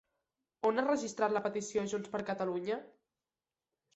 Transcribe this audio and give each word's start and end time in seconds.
On 0.69 0.79
ha 0.83 0.85
registrat 0.85 1.35
la 1.35 1.43
petició 1.43 1.83
Junts 1.91 2.11
per 2.15 2.21
Catalunya? 2.31 2.79